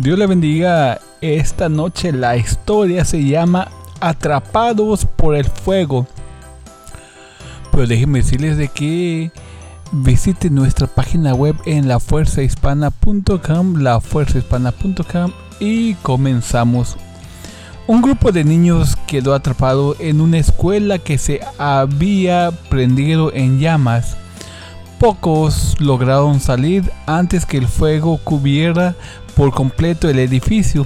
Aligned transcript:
Dios 0.00 0.16
le 0.16 0.26
bendiga. 0.28 1.00
Esta 1.20 1.68
noche 1.68 2.12
la 2.12 2.36
historia 2.36 3.04
se 3.04 3.24
llama 3.24 3.66
Atrapados 3.98 5.04
por 5.04 5.34
el 5.34 5.46
Fuego. 5.46 6.06
Pero 7.72 7.84
déjenme 7.84 8.20
decirles 8.20 8.56
de 8.56 8.68
que 8.68 9.32
visiten 9.90 10.54
nuestra 10.54 10.86
página 10.86 11.34
web 11.34 11.56
en 11.66 11.88
lafuerzahispana.com, 11.88 13.74
lafuerzahispana.com 13.74 15.32
y 15.58 15.94
comenzamos. 15.94 16.96
Un 17.88 18.00
grupo 18.00 18.30
de 18.30 18.44
niños 18.44 18.94
quedó 19.08 19.34
atrapado 19.34 19.96
en 19.98 20.20
una 20.20 20.38
escuela 20.38 21.00
que 21.00 21.18
se 21.18 21.40
había 21.58 22.52
prendido 22.70 23.32
en 23.34 23.58
llamas. 23.58 24.16
Pocos 25.00 25.74
lograron 25.80 26.38
salir 26.38 26.88
antes 27.06 27.44
que 27.46 27.58
el 27.58 27.66
fuego 27.66 28.18
cubriera 28.22 28.94
por 29.38 29.54
completo 29.54 30.10
el 30.10 30.18
edificio. 30.18 30.84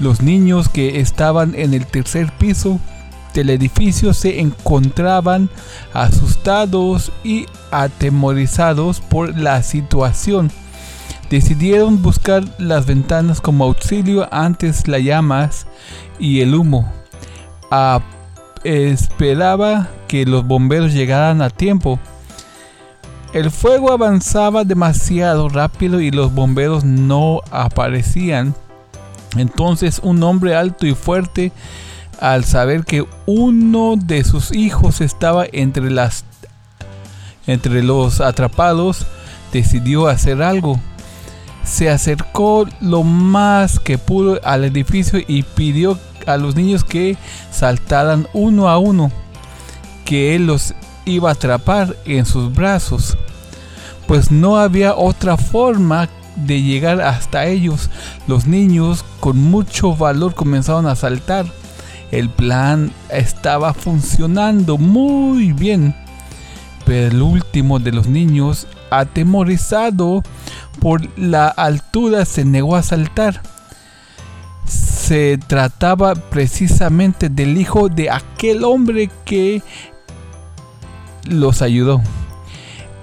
Los 0.00 0.20
niños 0.20 0.68
que 0.68 1.00
estaban 1.00 1.54
en 1.54 1.72
el 1.72 1.86
tercer 1.86 2.30
piso 2.36 2.78
del 3.32 3.48
edificio 3.48 4.12
se 4.12 4.40
encontraban 4.40 5.48
asustados 5.94 7.10
y 7.24 7.46
atemorizados 7.70 9.00
por 9.00 9.36
la 9.36 9.62
situación. 9.62 10.50
Decidieron 11.30 12.02
buscar 12.02 12.44
las 12.58 12.84
ventanas 12.84 13.40
como 13.40 13.64
auxilio 13.64 14.28
antes 14.30 14.86
las 14.86 15.00
llamas 15.00 15.66
y 16.18 16.42
el 16.42 16.54
humo. 16.54 16.92
esperaba 18.62 19.88
que 20.06 20.26
los 20.26 20.46
bomberos 20.46 20.92
llegaran 20.92 21.40
a 21.40 21.48
tiempo. 21.48 21.98
El 23.32 23.52
fuego 23.52 23.92
avanzaba 23.92 24.64
demasiado 24.64 25.48
rápido 25.48 26.00
y 26.00 26.10
los 26.10 26.34
bomberos 26.34 26.84
no 26.84 27.42
aparecían. 27.52 28.54
Entonces 29.36 30.00
un 30.02 30.20
hombre 30.24 30.56
alto 30.56 30.84
y 30.84 30.94
fuerte, 30.94 31.52
al 32.20 32.44
saber 32.44 32.84
que 32.84 33.06
uno 33.26 33.94
de 33.96 34.24
sus 34.24 34.52
hijos 34.52 35.00
estaba 35.00 35.46
entre 35.52 35.90
las 35.90 36.24
entre 37.46 37.82
los 37.82 38.20
atrapados, 38.20 39.06
decidió 39.52 40.08
hacer 40.08 40.42
algo. 40.42 40.78
Se 41.64 41.88
acercó 41.88 42.66
lo 42.80 43.04
más 43.04 43.78
que 43.78 43.96
pudo 43.96 44.40
al 44.44 44.64
edificio 44.64 45.20
y 45.26 45.42
pidió 45.42 45.98
a 46.26 46.36
los 46.36 46.56
niños 46.56 46.84
que 46.84 47.16
saltaran 47.50 48.26
uno 48.32 48.68
a 48.68 48.78
uno, 48.78 49.10
que 50.04 50.34
él 50.34 50.46
los 50.46 50.74
iba 51.10 51.30
a 51.30 51.32
atrapar 51.32 51.96
en 52.04 52.26
sus 52.26 52.52
brazos, 52.52 53.16
pues 54.06 54.30
no 54.30 54.56
había 54.56 54.96
otra 54.96 55.36
forma 55.36 56.08
de 56.36 56.62
llegar 56.62 57.00
hasta 57.00 57.46
ellos. 57.46 57.90
Los 58.26 58.46
niños 58.46 59.04
con 59.20 59.38
mucho 59.38 59.94
valor 59.94 60.34
comenzaron 60.34 60.86
a 60.86 60.96
saltar. 60.96 61.46
El 62.10 62.28
plan 62.28 62.92
estaba 63.10 63.74
funcionando 63.74 64.78
muy 64.78 65.52
bien. 65.52 65.94
Pero 66.84 67.08
el 67.08 67.22
último 67.22 67.78
de 67.78 67.92
los 67.92 68.08
niños, 68.08 68.66
atemorizado 68.90 70.22
por 70.80 71.06
la 71.18 71.48
altura, 71.48 72.24
se 72.24 72.44
negó 72.44 72.74
a 72.74 72.82
saltar. 72.82 73.42
Se 74.66 75.38
trataba 75.38 76.14
precisamente 76.14 77.28
del 77.28 77.58
hijo 77.58 77.88
de 77.88 78.10
aquel 78.10 78.64
hombre 78.64 79.10
que 79.24 79.62
los 81.30 81.62
ayudó. 81.62 82.00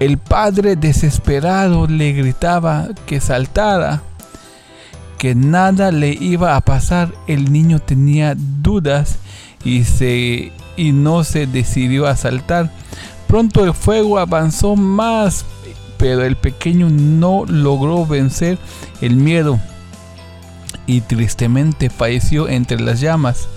El 0.00 0.18
padre 0.18 0.76
desesperado 0.76 1.88
le 1.88 2.12
gritaba 2.12 2.88
que 3.06 3.20
saltara, 3.20 4.02
que 5.18 5.34
nada 5.34 5.90
le 5.90 6.10
iba 6.10 6.54
a 6.54 6.60
pasar. 6.60 7.12
El 7.26 7.52
niño 7.52 7.80
tenía 7.80 8.36
dudas 8.36 9.16
y, 9.64 9.84
se, 9.84 10.52
y 10.76 10.92
no 10.92 11.24
se 11.24 11.46
decidió 11.46 12.06
a 12.06 12.14
saltar. 12.14 12.70
Pronto 13.26 13.64
el 13.64 13.74
fuego 13.74 14.18
avanzó 14.18 14.76
más, 14.76 15.44
pero 15.98 16.22
el 16.24 16.36
pequeño 16.36 16.88
no 16.90 17.44
logró 17.46 18.06
vencer 18.06 18.58
el 19.00 19.16
miedo 19.16 19.58
y 20.86 21.02
tristemente 21.02 21.90
falleció 21.90 22.48
entre 22.48 22.80
las 22.80 23.00
llamas. 23.00 23.48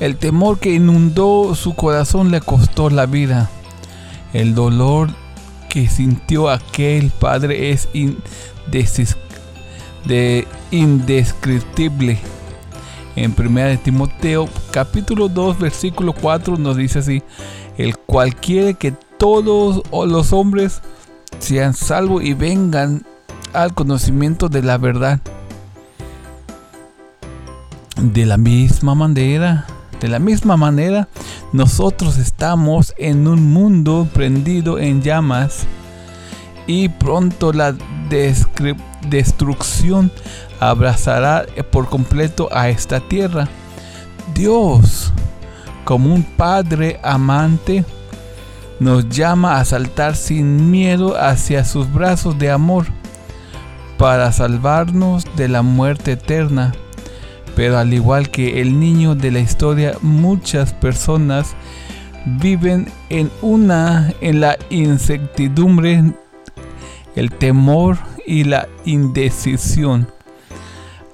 El 0.00 0.16
temor 0.16 0.60
que 0.60 0.72
inundó 0.72 1.54
su 1.56 1.74
corazón 1.74 2.30
le 2.30 2.40
costó 2.40 2.88
la 2.88 3.06
vida. 3.06 3.50
El 4.32 4.54
dolor 4.54 5.10
que 5.68 5.88
sintió 5.88 6.48
aquel 6.50 7.10
padre 7.10 7.70
es 7.70 7.88
indescriptible. 10.70 12.18
En 13.16 13.34
1 13.36 13.78
Timoteo 13.80 14.48
capítulo 14.70 15.28
2 15.28 15.58
versículo 15.58 16.12
4 16.12 16.56
nos 16.56 16.76
dice 16.76 17.00
así, 17.00 17.22
el 17.76 17.96
cual 17.98 18.36
quiere 18.36 18.74
que 18.74 18.92
todos 18.92 19.82
los 19.90 20.32
hombres 20.32 20.82
sean 21.38 21.74
salvos 21.74 22.22
y 22.22 22.34
vengan 22.34 23.04
al 23.52 23.74
conocimiento 23.74 24.48
de 24.48 24.62
la 24.62 24.78
verdad. 24.78 25.20
De 27.96 28.26
la 28.26 28.36
misma 28.36 28.94
manera, 28.94 29.66
de 30.00 30.08
la 30.08 30.18
misma 30.18 30.56
manera, 30.56 31.08
nosotros 31.52 32.18
estamos 32.18 32.94
en 32.98 33.26
un 33.26 33.52
mundo 33.52 34.08
prendido 34.12 34.78
en 34.78 35.02
llamas 35.02 35.66
y 36.66 36.88
pronto 36.88 37.52
la 37.52 37.74
destrucción 39.08 40.10
abrazará 40.60 41.46
por 41.72 41.88
completo 41.88 42.48
a 42.52 42.68
esta 42.68 43.00
tierra. 43.00 43.48
Dios, 44.34 45.12
como 45.84 46.14
un 46.14 46.22
Padre 46.22 47.00
amante, 47.02 47.84
nos 48.80 49.08
llama 49.08 49.58
a 49.58 49.64
saltar 49.64 50.14
sin 50.14 50.70
miedo 50.70 51.16
hacia 51.20 51.64
sus 51.64 51.92
brazos 51.92 52.38
de 52.38 52.50
amor 52.50 52.86
para 53.96 54.30
salvarnos 54.30 55.24
de 55.36 55.48
la 55.48 55.62
muerte 55.62 56.12
eterna. 56.12 56.72
Pero 57.58 57.76
al 57.76 57.92
igual 57.92 58.30
que 58.30 58.60
el 58.60 58.78
niño 58.78 59.16
de 59.16 59.32
la 59.32 59.40
historia, 59.40 59.94
muchas 60.00 60.72
personas 60.72 61.56
viven 62.24 62.86
en 63.08 63.32
una 63.42 64.14
en 64.20 64.40
la 64.42 64.56
incertidumbre, 64.70 66.04
el 67.16 67.32
temor 67.32 67.98
y 68.24 68.44
la 68.44 68.68
indecisión. 68.84 70.06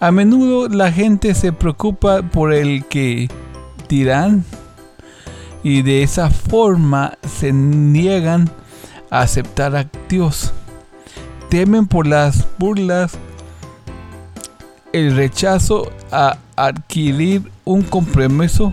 A 0.01 0.11
menudo 0.11 0.69
la 0.69 0.93
gente 0.93 1.35
se 1.35 1.55
preocupa 1.55 2.21
por 2.21 2.53
el 2.53 2.85
que 2.85 3.31
dirán 3.89 4.45
y 5.63 5.81
de 5.81 6.03
esa 6.03 6.29
forma 6.29 7.17
se 7.27 7.55
niegan 7.55 8.51
a 9.09 9.23
aceptar 9.23 9.75
a 9.77 9.89
Dios. 10.11 10.53
Temen 11.49 11.87
por 11.87 12.07
las 12.07 12.47
burlas 12.59 13.17
el 14.95 15.17
rechazo 15.17 15.91
a 16.13 16.39
adquirir 16.55 17.43
un 17.65 17.83
compromiso 17.83 18.73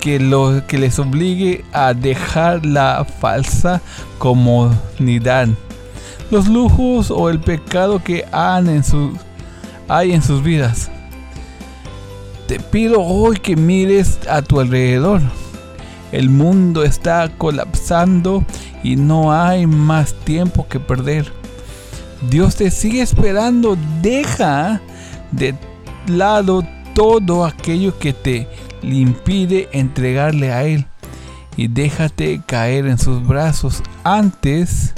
que, 0.00 0.18
que 0.66 0.78
les 0.78 0.98
obligue 0.98 1.64
a 1.72 1.94
dejar 1.94 2.66
la 2.66 3.06
falsa 3.20 3.80
comodidad, 4.18 5.46
los 6.32 6.48
lujos 6.48 7.12
o 7.12 7.30
el 7.30 7.38
pecado 7.38 8.02
que 8.02 8.24
hay 8.32 8.66
en 10.12 10.22
sus 10.22 10.42
vidas. 10.42 10.90
Te 12.48 12.58
pido 12.58 13.00
hoy 13.00 13.36
que 13.36 13.54
mires 13.54 14.18
a 14.28 14.42
tu 14.42 14.58
alrededor. 14.58 15.20
El 16.10 16.28
mundo 16.28 16.82
está 16.82 17.30
colapsando 17.38 18.44
y 18.82 18.96
no 18.96 19.32
hay 19.32 19.68
más 19.68 20.12
tiempo 20.12 20.66
que 20.68 20.80
perder. 20.80 21.32
Dios 22.30 22.56
te 22.56 22.72
sigue 22.72 23.02
esperando. 23.02 23.76
Deja 24.02 24.80
de 25.32 25.54
lado 26.06 26.62
todo 26.94 27.44
aquello 27.44 27.98
que 27.98 28.12
te 28.12 28.48
impide 28.82 29.68
entregarle 29.72 30.52
a 30.52 30.64
Él 30.64 30.86
y 31.56 31.68
déjate 31.68 32.40
caer 32.46 32.86
en 32.86 32.98
sus 32.98 33.26
brazos 33.26 33.82
antes 34.04 34.94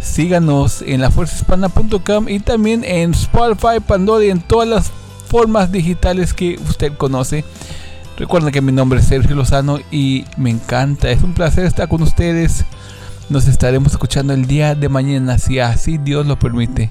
síganos 0.00 0.82
en 0.82 1.00
lafuerzahispana.com 1.00 2.28
y 2.28 2.40
también 2.40 2.84
en 2.84 3.12
Spotify, 3.12 3.80
Pandora 3.84 4.24
y 4.24 4.30
en 4.30 4.40
todas 4.40 4.68
las 4.68 4.92
formas 5.28 5.72
digitales 5.72 6.34
que 6.34 6.58
usted 6.68 6.92
conoce. 6.96 7.44
Recuerden 8.16 8.52
que 8.52 8.60
mi 8.60 8.70
nombre 8.70 9.00
es 9.00 9.06
Sergio 9.06 9.34
Lozano 9.34 9.78
y 9.90 10.24
me 10.36 10.50
encanta, 10.50 11.10
es 11.10 11.22
un 11.22 11.34
placer 11.34 11.64
estar 11.64 11.88
con 11.88 12.02
ustedes. 12.02 12.64
Nos 13.28 13.48
estaremos 13.48 13.92
escuchando 13.92 14.34
el 14.34 14.46
día 14.46 14.74
de 14.74 14.88
mañana, 14.88 15.38
si 15.38 15.58
así 15.58 15.98
Dios 15.98 16.26
lo 16.26 16.38
permite. 16.38 16.90